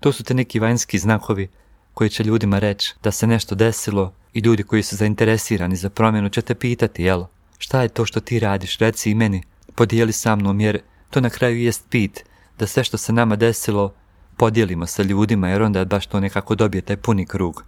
To 0.00 0.12
su 0.12 0.24
te 0.24 0.34
neki 0.34 0.58
vanjski 0.58 0.98
znakovi 0.98 1.48
koji 1.94 2.10
će 2.10 2.24
ljudima 2.24 2.58
reći 2.58 2.94
da 3.02 3.10
se 3.10 3.26
nešto 3.26 3.54
desilo 3.54 4.14
i 4.32 4.40
ljudi 4.40 4.62
koji 4.62 4.82
su 4.82 4.96
zainteresirani 4.96 5.76
za 5.76 5.90
promjenu 5.90 6.28
će 6.28 6.42
te 6.42 6.54
pitati, 6.54 7.02
jel, 7.02 7.24
šta 7.58 7.82
je 7.82 7.88
to 7.88 8.04
što 8.06 8.20
ti 8.20 8.38
radiš, 8.38 8.78
reci 8.78 9.10
i 9.10 9.14
meni, 9.14 9.42
podijeli 9.74 10.12
sa 10.12 10.36
mnom, 10.36 10.60
jer 10.60 10.80
to 11.10 11.20
na 11.20 11.30
kraju 11.30 11.58
jest 11.58 11.84
pit, 11.90 12.24
da 12.60 12.66
sve 12.66 12.84
što 12.84 12.96
se 12.96 13.12
nama 13.12 13.36
desilo 13.36 13.92
podijelimo 14.36 14.86
sa 14.86 15.02
ljudima, 15.02 15.48
jer 15.48 15.62
onda 15.62 15.84
baš 15.84 16.06
to 16.06 16.20
nekako 16.20 16.54
dobije 16.54 16.82
taj 16.82 16.96
puni 16.96 17.26
krug. 17.26 17.64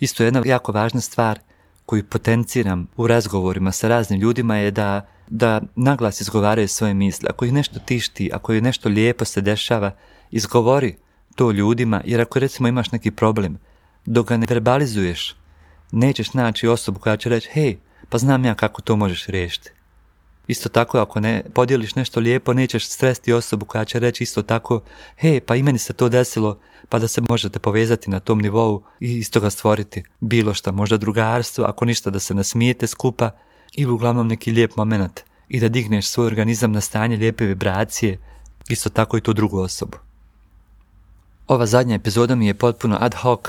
Isto 0.00 0.24
jedna 0.24 0.42
jako 0.44 0.72
važna 0.72 1.00
stvar 1.00 1.38
koju 1.86 2.04
potenciram 2.04 2.88
u 2.96 3.06
razgovorima 3.06 3.72
sa 3.72 3.88
raznim 3.88 4.20
ljudima 4.20 4.56
je 4.56 4.70
da, 4.70 5.06
da 5.28 5.60
naglas 5.76 6.20
izgovaraju 6.20 6.68
svoje 6.68 6.94
misli. 6.94 7.28
Ako 7.30 7.44
ih 7.44 7.52
nešto 7.52 7.80
tišti, 7.80 8.30
ako 8.32 8.52
je 8.52 8.60
nešto 8.60 8.88
lijepo 8.88 9.24
se 9.24 9.40
dešava, 9.40 9.90
izgovori 10.30 10.96
to 11.34 11.50
ljudima, 11.50 12.02
jer 12.04 12.20
ako 12.20 12.38
recimo 12.38 12.68
imaš 12.68 12.92
neki 12.92 13.10
problem, 13.10 13.58
dok 14.06 14.28
ga 14.28 14.36
ne 14.36 14.46
verbalizuješ, 14.50 15.36
nećeš 15.92 16.34
naći 16.34 16.68
osobu 16.68 17.00
koja 17.00 17.16
će 17.16 17.28
reći, 17.28 17.48
hej, 17.52 17.78
pa 18.08 18.18
znam 18.18 18.44
ja 18.44 18.54
kako 18.54 18.82
to 18.82 18.96
možeš 18.96 19.26
riješiti. 19.26 19.70
Isto 20.48 20.68
tako, 20.68 20.98
ako 20.98 21.20
ne 21.20 21.42
podijeliš 21.54 21.94
nešto 21.94 22.20
lijepo, 22.20 22.52
nećeš 22.52 22.88
stresti 22.88 23.32
osobu 23.32 23.66
koja 23.66 23.84
će 23.84 23.98
reći 23.98 24.24
isto 24.24 24.42
tako, 24.42 24.80
hej, 25.16 25.40
pa 25.40 25.56
i 25.56 25.62
meni 25.62 25.78
se 25.78 25.92
to 25.92 26.08
desilo, 26.08 26.58
pa 26.88 26.98
da 26.98 27.08
se 27.08 27.20
možete 27.28 27.58
povezati 27.58 28.10
na 28.10 28.20
tom 28.20 28.38
nivou 28.38 28.82
i 29.00 29.18
iz 29.18 29.30
toga 29.30 29.50
stvoriti 29.50 30.02
bilo 30.20 30.54
šta, 30.54 30.72
možda 30.72 30.96
drugarstvo, 30.96 31.64
ako 31.64 31.84
ništa 31.84 32.10
da 32.10 32.18
se 32.18 32.34
nasmijete 32.34 32.86
skupa 32.86 33.30
ili 33.74 33.92
uglavnom 33.92 34.28
neki 34.28 34.50
lijep 34.52 34.76
moment 34.76 35.20
i 35.48 35.60
da 35.60 35.68
digneš 35.68 36.06
svoj 36.06 36.26
organizam 36.26 36.72
na 36.72 36.80
stanje 36.80 37.16
lijepe 37.16 37.46
vibracije, 37.46 38.18
isto 38.68 38.90
tako 38.90 39.18
i 39.18 39.20
tu 39.20 39.32
drugu 39.32 39.58
osobu. 39.58 39.96
Ova 41.46 41.66
zadnja 41.66 41.94
epizoda 41.94 42.34
mi 42.34 42.46
je 42.46 42.54
potpuno 42.54 42.96
ad 43.00 43.14
hoc, 43.14 43.40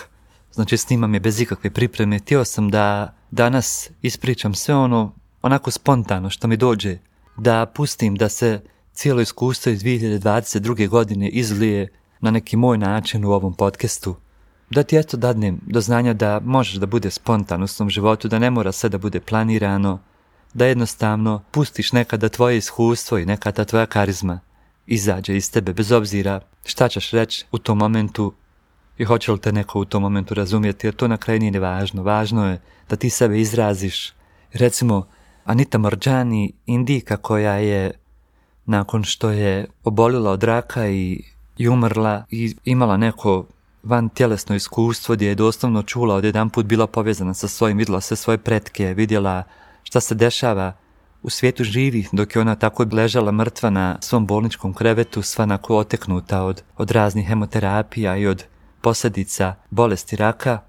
znači 0.51 0.77
snimam 0.77 1.13
je 1.13 1.19
bez 1.19 1.41
ikakve 1.41 1.69
pripreme. 1.69 2.19
Htio 2.19 2.45
sam 2.45 2.69
da 2.69 3.13
danas 3.31 3.89
ispričam 4.01 4.53
sve 4.53 4.75
ono 4.75 5.18
onako 5.41 5.71
spontano 5.71 6.29
što 6.29 6.47
mi 6.47 6.57
dođe, 6.57 6.97
da 7.37 7.65
pustim 7.65 8.15
da 8.15 8.29
se 8.29 8.61
cijelo 8.93 9.21
iskustvo 9.21 9.71
iz 9.71 9.83
2022. 9.83 10.87
godine 10.87 11.29
izlije 11.29 11.87
na 12.19 12.31
neki 12.31 12.57
moj 12.57 12.77
način 12.77 13.25
u 13.25 13.31
ovom 13.31 13.53
podcastu. 13.53 14.15
Da 14.69 14.83
ti 14.83 14.97
eto 14.97 15.17
dadnem 15.17 15.59
do 15.65 15.81
znanja 15.81 16.13
da 16.13 16.39
možeš 16.39 16.75
da 16.75 16.85
bude 16.85 17.11
spontan 17.11 17.63
u 17.63 17.67
svom 17.67 17.89
životu, 17.89 18.27
da 18.27 18.39
ne 18.39 18.49
mora 18.49 18.71
sve 18.71 18.89
da 18.89 18.97
bude 18.97 19.19
planirano, 19.19 19.99
da 20.53 20.65
jednostavno 20.65 21.41
pustiš 21.51 21.91
nekada 21.91 22.29
tvoje 22.29 22.57
iskustvo 22.57 23.17
i 23.17 23.25
nekada 23.25 23.65
tvoja 23.65 23.85
karizma 23.85 24.39
izađe 24.87 25.37
iz 25.37 25.51
tebe, 25.51 25.73
bez 25.73 25.91
obzira 25.91 26.41
šta 26.65 26.89
ćeš 26.89 27.11
reći 27.11 27.45
u 27.51 27.57
tom 27.57 27.77
momentu 27.77 28.33
i 28.97 29.05
hoće 29.05 29.31
li 29.31 29.39
te 29.39 29.51
neko 29.51 29.79
u 29.79 29.85
tom 29.85 30.01
momentu 30.01 30.33
razumjeti, 30.33 30.87
jer 30.87 30.95
to 30.95 31.07
na 31.07 31.17
kraju 31.17 31.39
nije 31.39 31.59
važno. 31.59 32.03
Važno 32.03 32.49
je 32.49 32.61
da 32.89 32.95
ti 32.95 33.09
sebe 33.09 33.39
izraziš. 33.39 34.13
Recimo, 34.53 35.07
Anita 35.49 35.77
Morđani, 35.77 36.53
indika 36.65 37.17
koja 37.17 37.53
je 37.53 37.91
nakon 38.65 39.03
što 39.03 39.29
je 39.29 39.67
obolila 39.83 40.31
od 40.31 40.43
raka 40.43 40.87
i, 40.87 41.23
i 41.57 41.67
umrla 41.67 42.23
i 42.31 42.55
imala 42.65 42.97
neko 42.97 43.45
van 43.83 44.09
tjelesno 44.09 44.55
iskustvo 44.55 45.15
gdje 45.15 45.27
je 45.27 45.35
doslovno 45.35 45.83
čula 45.83 46.15
od 46.15 46.23
jedan 46.23 46.49
put 46.49 46.65
bila 46.65 46.87
povezana 46.87 47.33
sa 47.33 47.47
svojim, 47.47 47.77
vidjela 47.77 48.01
sve 48.01 48.17
svoje 48.17 48.37
pretke, 48.37 48.93
vidjela 48.93 49.43
šta 49.83 49.99
se 49.99 50.15
dešava 50.15 50.73
u 51.23 51.29
svijetu 51.29 51.63
živi, 51.63 52.05
dok 52.11 52.35
je 52.35 52.41
ona 52.41 52.55
tako 52.55 52.85
ležala 52.91 53.31
mrtva 53.31 53.69
na 53.69 53.97
svom 54.01 54.27
bolničkom 54.27 54.73
krevetu, 54.73 55.21
sva 55.21 55.43
onako 55.43 55.77
oteknuta 55.77 56.43
od, 56.43 56.63
od 56.77 56.91
raznih 56.91 57.27
hemoterapija 57.27 58.17
i 58.17 58.27
od 58.27 58.43
posljedica 58.81 59.55
bolesti 59.69 60.15
raka. 60.15 60.59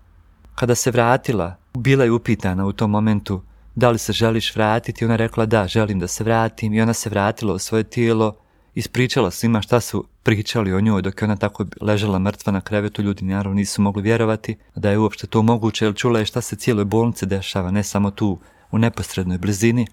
Kada 0.55 0.75
se 0.75 0.91
vratila, 0.91 1.57
bila 1.75 2.05
je 2.05 2.13
upitana 2.13 2.67
u 2.67 2.73
tom 2.73 2.91
momentu 2.91 3.43
da 3.75 3.91
li 3.91 3.99
se 3.99 4.13
želiš 4.13 4.57
vratiti, 4.57 5.05
ona 5.05 5.17
rekla 5.17 5.47
da, 5.47 5.67
želim 5.67 5.99
da 5.99 6.07
se 6.07 6.25
vratim 6.25 6.75
i 6.75 6.81
ona 6.81 6.93
se 6.93 7.11
vratila 7.11 7.55
u 7.55 7.59
svoje 7.59 7.85
tijelo, 7.85 8.37
ispričala 8.75 9.31
svima 9.31 9.63
šta 9.63 9.81
su 9.81 10.05
pričali 10.23 10.73
o 10.73 10.81
njoj 10.81 11.03
dok 11.03 11.23
je 11.23 11.25
ona 11.25 11.37
tako 11.37 11.65
ležala 11.81 12.19
mrtva 12.19 12.53
na 12.53 12.61
krevetu, 12.61 13.03
ljudi 13.03 13.25
naravno 13.25 13.57
nisu 13.57 13.83
mogli 13.83 14.03
vjerovati 14.03 14.57
da 14.75 14.91
je 14.91 14.99
uopšte 14.99 15.27
to 15.27 15.43
moguće, 15.43 15.85
jer 15.85 15.95
čula 15.95 16.19
je 16.19 16.27
šta 16.27 16.41
se 16.41 16.57
cijeloj 16.57 16.85
bolnici 16.85 17.27
dešava, 17.27 17.71
ne 17.71 17.83
samo 17.83 18.11
tu 18.11 18.39
u 18.71 18.79
neposrednoj 18.79 19.39
blizini. 19.39 19.87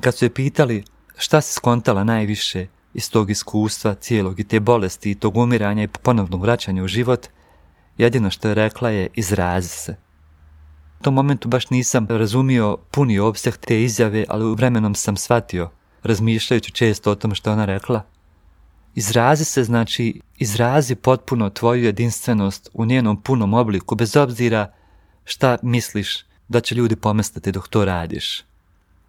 Kad 0.00 0.16
su 0.16 0.24
je 0.24 0.34
pitali 0.34 0.84
šta 1.16 1.40
se 1.40 1.52
skontala 1.52 2.04
najviše 2.04 2.66
iz 2.94 3.10
tog 3.10 3.30
iskustva 3.30 3.94
cijelog 3.94 4.40
i 4.40 4.44
te 4.44 4.60
bolesti 4.60 5.10
i 5.10 5.14
tog 5.14 5.36
umiranja 5.36 5.82
i 5.82 5.88
ponovnog 5.88 6.42
vraćanja 6.42 6.82
u 6.82 6.88
život, 6.88 7.26
jedino 7.98 8.30
što 8.30 8.48
je 8.48 8.54
rekla 8.54 8.90
je 8.90 9.08
izrazi 9.14 9.68
se. 9.68 10.07
U 11.00 11.02
tom 11.02 11.14
momentu 11.14 11.48
baš 11.48 11.70
nisam 11.70 12.06
razumio 12.10 12.76
puni 12.90 13.18
opseh 13.18 13.56
te 13.56 13.82
izjave, 13.82 14.24
ali 14.28 14.44
u 14.44 14.54
vremenom 14.54 14.94
sam 14.94 15.16
shvatio, 15.16 15.70
razmišljajući 16.02 16.72
često 16.72 17.10
o 17.10 17.14
tom 17.14 17.34
što 17.34 17.52
ona 17.52 17.64
rekla. 17.64 18.02
Izrazi 18.94 19.44
se 19.44 19.64
znači, 19.64 20.20
izrazi 20.38 20.94
potpuno 20.94 21.50
tvoju 21.50 21.84
jedinstvenost 21.84 22.70
u 22.74 22.84
njenom 22.84 23.22
punom 23.22 23.54
obliku, 23.54 23.94
bez 23.94 24.16
obzira 24.16 24.72
šta 25.24 25.56
misliš 25.62 26.24
da 26.48 26.60
će 26.60 26.74
ljudi 26.74 26.96
pomestati 26.96 27.52
dok 27.52 27.68
to 27.68 27.84
radiš. 27.84 28.44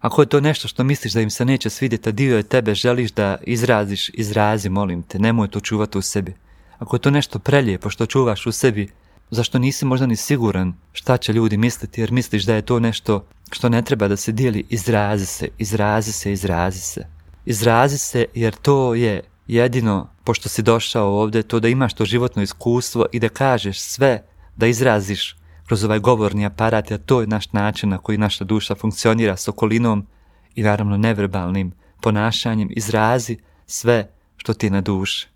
Ako 0.00 0.22
je 0.22 0.26
to 0.26 0.40
nešto 0.40 0.68
što 0.68 0.84
misliš 0.84 1.12
da 1.12 1.20
im 1.20 1.30
se 1.30 1.44
neće 1.44 1.70
svidjeti, 1.70 2.08
a 2.08 2.12
dio 2.12 2.36
je 2.36 2.42
tebe, 2.42 2.74
želiš 2.74 3.12
da 3.12 3.36
izraziš, 3.42 4.10
izrazi, 4.14 4.68
molim 4.68 5.02
te, 5.02 5.18
nemoj 5.18 5.48
to 5.48 5.60
čuvati 5.60 5.98
u 5.98 6.02
sebi. 6.02 6.34
Ako 6.78 6.96
je 6.96 7.00
to 7.00 7.10
nešto 7.10 7.38
prelijepo 7.38 7.90
što 7.90 8.06
čuvaš 8.06 8.46
u 8.46 8.52
sebi, 8.52 8.88
zašto 9.30 9.58
nisi 9.58 9.84
možda 9.84 10.06
ni 10.06 10.16
siguran 10.16 10.74
šta 10.92 11.16
će 11.16 11.32
ljudi 11.32 11.56
misliti, 11.56 12.00
jer 12.00 12.12
misliš 12.12 12.44
da 12.44 12.54
je 12.54 12.62
to 12.62 12.80
nešto 12.80 13.26
što 13.52 13.68
ne 13.68 13.82
treba 13.82 14.08
da 14.08 14.16
se 14.16 14.32
dijeli, 14.32 14.64
izrazi 14.68 15.26
se, 15.26 15.48
izrazi 15.58 16.12
se, 16.12 16.32
izrazi 16.32 16.80
se. 16.80 17.06
Izrazi 17.46 17.98
se 17.98 18.24
jer 18.34 18.54
to 18.54 18.94
je 18.94 19.22
jedino, 19.46 20.08
pošto 20.24 20.48
si 20.48 20.62
došao 20.62 21.20
ovdje, 21.20 21.42
to 21.42 21.60
da 21.60 21.68
imaš 21.68 21.94
to 21.94 22.04
životno 22.04 22.42
iskustvo 22.42 23.06
i 23.12 23.20
da 23.20 23.28
kažeš 23.28 23.80
sve, 23.80 24.22
da 24.56 24.66
izraziš 24.66 25.36
kroz 25.66 25.84
ovaj 25.84 25.98
govorni 25.98 26.46
aparat, 26.46 26.90
jer 26.90 27.00
to 27.00 27.20
je 27.20 27.26
naš 27.26 27.52
način 27.52 27.88
na 27.88 27.98
koji 27.98 28.18
naša 28.18 28.44
duša 28.44 28.74
funkcionira 28.74 29.36
s 29.36 29.48
okolinom 29.48 30.06
i 30.54 30.62
naravno 30.62 30.96
neverbalnim 30.96 31.72
ponašanjem, 32.00 32.68
izrazi 32.70 33.38
sve 33.66 34.10
što 34.36 34.54
ti 34.54 34.66
je 34.66 34.70
na 34.70 34.80
duši. 34.80 35.28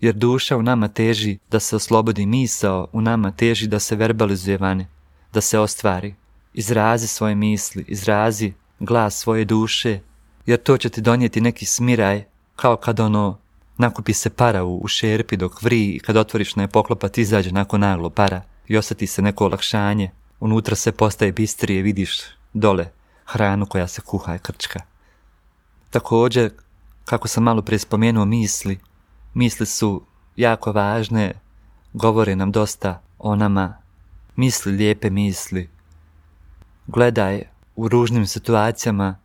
Jer 0.00 0.14
duša 0.14 0.56
u 0.56 0.62
nama 0.62 0.88
teži 0.88 1.38
da 1.50 1.60
se 1.60 1.76
oslobodi 1.76 2.26
misao, 2.26 2.88
u 2.92 3.00
nama 3.00 3.30
teži 3.30 3.66
da 3.66 3.78
se 3.78 3.96
verbalizuje 3.96 4.56
vani, 4.56 4.86
da 5.32 5.40
se 5.40 5.58
ostvari. 5.58 6.14
Izrazi 6.54 7.06
svoje 7.06 7.34
misli, 7.34 7.84
izrazi 7.88 8.52
glas 8.80 9.16
svoje 9.18 9.44
duše, 9.44 10.00
jer 10.46 10.58
to 10.62 10.78
će 10.78 10.88
ti 10.88 11.00
donijeti 11.00 11.40
neki 11.40 11.66
smiraj, 11.66 12.24
kao 12.56 12.76
kad 12.76 13.00
ono 13.00 13.38
nakupi 13.78 14.12
se 14.12 14.30
para 14.30 14.64
u, 14.64 14.88
šerpi 14.88 15.36
dok 15.36 15.62
vri 15.62 15.84
i 15.84 15.98
kad 15.98 16.16
otvoriš 16.16 16.56
na 16.56 16.62
je 16.62 16.68
poklopat 16.68 17.18
izađe 17.18 17.52
nakon 17.52 17.80
naglo 17.80 18.10
para 18.10 18.42
i 18.68 18.76
osjeti 18.76 19.06
se 19.06 19.22
neko 19.22 19.44
olakšanje. 19.44 20.10
Unutra 20.40 20.76
se 20.76 20.92
postaje 20.92 21.32
bistrije, 21.32 21.82
vidiš 21.82 22.20
dole 22.52 22.90
hranu 23.24 23.66
koja 23.66 23.88
se 23.88 24.00
kuha 24.00 24.34
i 24.34 24.38
krčka. 24.38 24.80
Također, 25.90 26.50
kako 27.04 27.28
sam 27.28 27.42
malo 27.42 27.62
prije 27.62 27.78
spomenuo 27.78 28.24
misli, 28.24 28.78
misli 29.34 29.66
su 29.66 30.02
jako 30.36 30.72
važne, 30.72 31.34
govore 31.92 32.36
nam 32.36 32.52
dosta 32.52 33.02
o 33.18 33.36
nama, 33.36 33.76
misli 34.36 34.72
lijepe 34.72 35.10
misli. 35.10 35.68
Gledaj 36.86 37.42
u 37.76 37.88
ružnim 37.88 38.26
situacijama, 38.26 39.16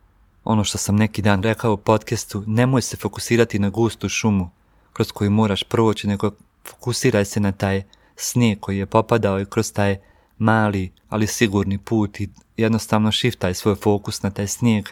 ono 0.43 0.63
što 0.63 0.77
sam 0.77 0.95
neki 0.95 1.21
dan 1.21 1.43
rekao 1.43 1.73
u 1.73 1.77
podcastu, 1.77 2.43
nemoj 2.47 2.81
se 2.81 2.97
fokusirati 2.97 3.59
na 3.59 3.69
gustu 3.69 4.09
šumu 4.09 4.49
kroz 4.93 5.11
koju 5.11 5.31
moraš 5.31 5.63
proći, 5.63 6.07
nego 6.07 6.31
fokusiraj 6.65 7.25
se 7.25 7.39
na 7.39 7.51
taj 7.51 7.83
snijeg 8.15 8.59
koji 8.59 8.77
je 8.77 8.85
popadao 8.85 9.39
i 9.39 9.45
kroz 9.45 9.73
taj 9.73 9.97
mali, 10.37 10.91
ali 11.09 11.27
sigurni 11.27 11.77
put 11.77 12.19
i 12.19 12.29
jednostavno 12.57 13.11
šiftaj 13.11 13.53
svoj 13.53 13.75
fokus 13.75 14.23
na 14.23 14.29
taj 14.29 14.47
snijeg 14.47 14.89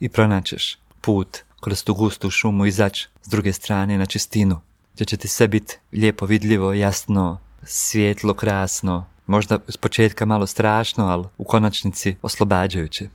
i 0.00 0.08
pronaćeš 0.08 0.78
put 1.00 1.38
kroz 1.64 1.84
tu 1.84 1.94
gustu 1.94 2.30
šumu 2.30 2.66
izaći 2.66 3.08
s 3.22 3.28
druge 3.28 3.52
strane 3.52 3.98
na 3.98 4.06
čistinu, 4.06 4.60
gdje 4.94 5.04
će 5.04 5.16
ti 5.16 5.28
sve 5.28 5.48
biti 5.48 5.78
lijepo 5.92 6.26
vidljivo, 6.26 6.72
jasno, 6.72 7.40
svjetlo, 7.62 8.34
krasno, 8.34 9.06
možda 9.26 9.58
s 9.68 9.76
početka 9.76 10.24
malo 10.24 10.46
strašno, 10.46 11.06
ali 11.06 11.24
u 11.38 11.44
konačnici 11.44 12.16
oslobađajuće. 12.22 13.08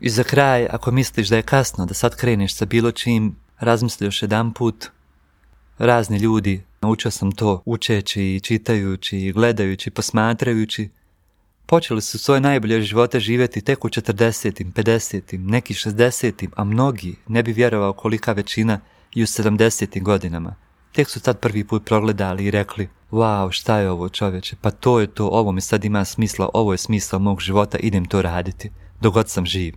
I 0.00 0.10
za 0.10 0.22
kraj, 0.22 0.66
ako 0.70 0.90
misliš 0.90 1.28
da 1.28 1.36
je 1.36 1.42
kasno 1.42 1.86
da 1.86 1.94
sad 1.94 2.16
kreneš 2.16 2.54
sa 2.54 2.64
bilo 2.64 2.90
čim, 2.92 3.36
razmisli 3.58 4.06
još 4.06 4.22
jedan 4.22 4.52
put. 4.52 4.86
Razni 5.78 6.18
ljudi 6.18 6.64
Naučio 6.84 7.10
sam 7.10 7.32
to 7.32 7.62
učeći, 7.64 8.40
čitajući, 8.42 9.32
gledajući, 9.32 9.90
posmatrajući. 9.90 10.88
Počeli 11.66 12.02
su 12.02 12.18
svoje 12.18 12.40
najbolje 12.40 12.82
živote 12.82 13.20
živjeti 13.20 13.60
tek 13.60 13.84
u 13.84 13.88
40. 13.88 14.72
50. 14.72 15.38
neki 15.38 15.74
60. 15.74 16.48
a 16.56 16.64
mnogi 16.64 17.16
ne 17.28 17.42
bi 17.42 17.52
vjerovao 17.52 17.92
kolika 17.92 18.32
većina 18.32 18.80
i 19.14 19.22
u 19.22 19.26
70. 19.26 20.02
godinama. 20.02 20.54
Tek 20.92 21.10
su 21.10 21.20
tad 21.20 21.38
prvi 21.38 21.64
put 21.64 21.84
progledali 21.84 22.44
i 22.44 22.50
rekli, 22.50 22.88
wow, 23.10 23.52
šta 23.52 23.78
je 23.78 23.90
ovo 23.90 24.08
čovječe, 24.08 24.56
pa 24.60 24.70
to 24.70 25.00
je 25.00 25.06
to, 25.06 25.26
ovo 25.26 25.52
mi 25.52 25.60
sad 25.60 25.84
ima 25.84 26.04
smisla, 26.04 26.48
ovo 26.54 26.72
je 26.72 26.78
smisla 26.78 27.18
mog 27.18 27.40
života, 27.40 27.78
idem 27.78 28.04
to 28.04 28.22
raditi, 28.22 28.70
dogod 29.00 29.28
sam 29.28 29.46
živ. 29.46 29.74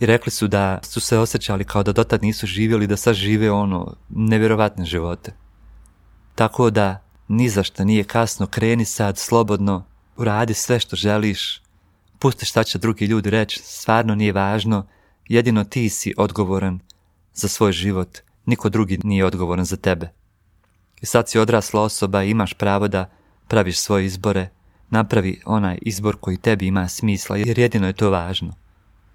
I 0.00 0.06
rekli 0.06 0.32
su 0.32 0.48
da 0.48 0.78
su 0.82 1.00
se 1.00 1.18
osjećali 1.18 1.64
kao 1.64 1.82
da 1.82 1.92
dotad 1.92 2.22
nisu 2.22 2.46
živjeli, 2.46 2.86
da 2.86 2.96
sad 2.96 3.14
žive 3.14 3.50
ono, 3.50 3.94
nevjerovatne 4.08 4.84
živote. 4.84 5.32
Tako 6.34 6.70
da, 6.70 7.04
ni 7.28 7.48
za 7.48 7.62
što 7.62 7.84
nije 7.84 8.04
kasno, 8.04 8.46
kreni 8.46 8.84
sad 8.84 9.18
slobodno, 9.18 9.84
uradi 10.18 10.54
sve 10.54 10.80
što 10.80 10.96
želiš, 10.96 11.62
pusti 12.18 12.46
šta 12.46 12.64
će 12.64 12.78
drugi 12.78 13.04
ljudi 13.04 13.30
reći, 13.30 13.60
stvarno 13.64 14.14
nije 14.14 14.32
važno, 14.32 14.86
jedino 15.28 15.64
ti 15.64 15.88
si 15.88 16.14
odgovoran 16.16 16.80
za 17.34 17.48
svoj 17.48 17.72
život, 17.72 18.18
niko 18.46 18.68
drugi 18.68 18.98
nije 19.04 19.24
odgovoran 19.24 19.64
za 19.64 19.76
tebe. 19.76 20.12
I 21.00 21.06
sad 21.06 21.28
si 21.28 21.38
odrasla 21.38 21.82
osoba 21.82 22.24
i 22.24 22.30
imaš 22.30 22.54
pravo 22.54 22.88
da 22.88 23.10
praviš 23.48 23.78
svoje 23.78 24.06
izbore, 24.06 24.48
napravi 24.90 25.40
onaj 25.44 25.78
izbor 25.82 26.16
koji 26.20 26.36
tebi 26.36 26.66
ima 26.66 26.88
smisla, 26.88 27.36
jer 27.36 27.58
jedino 27.58 27.86
je 27.86 27.92
to 27.92 28.10
važno. 28.10 28.54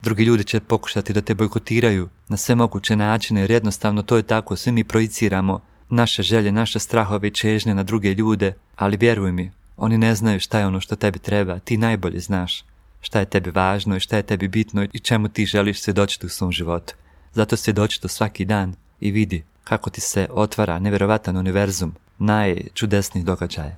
Drugi 0.01 0.23
ljudi 0.23 0.43
će 0.43 0.59
pokušati 0.59 1.13
da 1.13 1.21
te 1.21 1.35
bojkotiraju 1.35 2.09
na 2.27 2.37
sve 2.37 2.55
moguće 2.55 2.95
načine, 2.95 3.41
jer 3.41 3.51
jednostavno 3.51 4.01
to 4.01 4.17
je 4.17 4.23
tako, 4.23 4.55
svi 4.55 4.71
mi 4.71 4.83
projiciramo 4.83 5.59
naše 5.89 6.23
želje, 6.23 6.51
naše 6.51 6.79
strahove 6.79 7.27
i 7.27 7.31
čežnje 7.31 7.75
na 7.75 7.83
druge 7.83 8.13
ljude, 8.13 8.53
ali 8.75 8.97
vjeruj 8.97 9.31
mi, 9.31 9.51
oni 9.77 9.97
ne 9.97 10.15
znaju 10.15 10.39
šta 10.39 10.59
je 10.59 10.67
ono 10.67 10.81
što 10.81 10.95
tebi 10.95 11.19
treba, 11.19 11.59
ti 11.59 11.77
najbolje 11.77 12.19
znaš 12.19 12.63
šta 13.01 13.19
je 13.19 13.25
tebi 13.25 13.51
važno 13.51 13.95
i 13.95 13.99
šta 13.99 14.17
je 14.17 14.23
tebi 14.23 14.47
bitno 14.47 14.87
i 14.93 14.99
čemu 14.99 15.27
ti 15.27 15.45
želiš 15.45 15.81
svjedočiti 15.81 16.25
u 16.25 16.29
svom 16.29 16.51
životu. 16.51 16.93
Zato 17.33 17.57
svjedoči 17.57 18.01
to 18.01 18.07
svaki 18.07 18.45
dan 18.45 18.75
i 18.99 19.11
vidi 19.11 19.43
kako 19.63 19.89
ti 19.89 20.01
se 20.01 20.27
otvara 20.31 20.79
nevjerovatan 20.79 21.37
univerzum 21.37 21.95
najčudesnijih 22.17 23.25
događaja. 23.25 23.75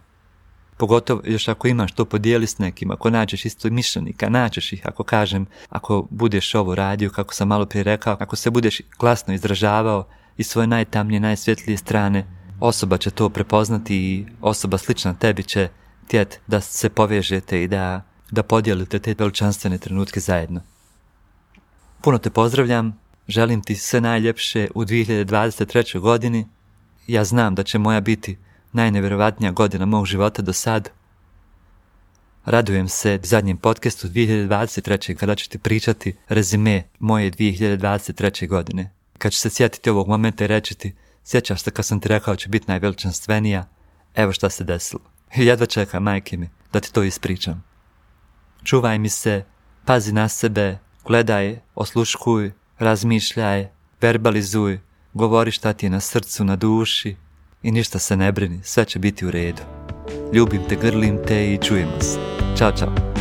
Pogotovo 0.77 1.21
još 1.25 1.47
ako 1.47 1.67
imaš 1.67 1.91
to 1.91 2.05
podijeli 2.05 2.47
s 2.47 2.57
nekim, 2.57 2.91
ako 2.91 3.09
nađeš 3.09 3.45
isto 3.45 3.69
mišljenika, 3.69 4.29
nađeš 4.29 4.73
ih, 4.73 4.81
ako 4.85 5.03
kažem, 5.03 5.45
ako 5.69 6.07
budeš 6.09 6.55
ovo 6.55 6.75
radio, 6.75 7.09
kako 7.09 7.33
sam 7.33 7.47
malo 7.47 7.65
prije 7.65 7.83
rekao, 7.83 8.17
ako 8.19 8.35
se 8.35 8.51
budeš 8.51 8.81
glasno 8.99 9.33
izražavao 9.33 10.07
i 10.37 10.43
svoje 10.43 10.67
najtamnije, 10.67 11.19
najsvjetlije 11.19 11.77
strane, 11.77 12.25
osoba 12.59 12.97
će 12.97 13.11
to 13.11 13.29
prepoznati 13.29 13.95
i 13.95 14.25
osoba 14.41 14.77
slična 14.77 15.13
tebi 15.13 15.43
će 15.43 15.69
tjet 16.07 16.39
da 16.47 16.61
se 16.61 16.89
povežete 16.89 17.63
i 17.63 17.67
da, 17.67 18.01
da 18.31 18.43
podijelite 18.43 18.99
te 18.99 19.15
veličanstvene 19.19 19.77
trenutke 19.77 20.19
zajedno. 20.19 20.61
Puno 22.01 22.17
te 22.17 22.29
pozdravljam, 22.29 22.99
želim 23.27 23.61
ti 23.61 23.75
sve 23.75 24.01
najljepše 24.01 24.67
u 24.75 24.85
2023. 24.85 25.99
godini. 25.99 26.47
Ja 27.07 27.23
znam 27.23 27.55
da 27.55 27.63
će 27.63 27.77
moja 27.77 28.01
biti 28.01 28.37
najnevjerovatnija 28.71 29.51
godina 29.51 29.85
mog 29.85 30.05
života 30.05 30.41
do 30.41 30.53
sad. 30.53 30.89
Radujem 32.45 32.87
se 32.87 33.19
zadnjem 33.23 33.57
podcastu 33.57 34.07
2023. 34.07 35.15
kada 35.15 35.35
ću 35.35 35.49
ti 35.49 35.57
pričati 35.57 36.15
rezime 36.29 36.83
moje 36.99 37.31
2023. 37.31 38.47
godine. 38.47 38.91
Kad 39.17 39.31
ću 39.31 39.39
se 39.39 39.49
sjetiti 39.49 39.89
ovog 39.89 40.07
momenta 40.07 40.43
i 40.43 40.47
reći 40.47 40.75
ti, 40.75 40.95
sjećaš 41.23 41.63
se 41.63 41.71
kad 41.71 41.85
sam 41.85 41.99
ti 41.99 42.07
rekao 42.07 42.35
će 42.35 42.49
biti 42.49 42.65
najveličanstvenija, 42.67 43.67
evo 44.15 44.31
šta 44.31 44.49
se 44.49 44.63
desilo. 44.63 45.14
Jedva 45.47 45.65
čeka, 45.65 45.99
majke 45.99 46.37
mi, 46.37 46.49
da 46.73 46.79
ti 46.79 46.93
to 46.93 47.03
ispričam. 47.03 47.63
Čuvaj 48.63 48.99
mi 48.99 49.09
se, 49.09 49.43
pazi 49.85 50.13
na 50.13 50.29
sebe, 50.29 50.77
gledaj, 51.05 51.59
osluškuj, 51.75 52.51
razmišljaj, 52.79 53.67
verbalizuj, 54.01 54.79
govori 55.13 55.51
šta 55.51 55.73
ti 55.73 55.85
je 55.85 55.89
na 55.89 55.99
srcu, 55.99 56.43
na 56.43 56.55
duši 56.55 57.15
i 57.63 57.71
ništa 57.71 57.99
se 57.99 58.17
ne 58.17 58.31
brini, 58.31 58.59
sve 58.63 58.85
će 58.85 58.99
biti 58.99 59.25
u 59.25 59.31
redu. 59.31 59.61
Ljubim 60.33 60.61
te, 60.69 60.75
grlim 60.75 61.19
te 61.27 61.53
i 61.53 61.57
čujemo 61.57 62.01
se. 62.01 62.19
Ćao, 62.57 62.71
čao. 62.71 63.14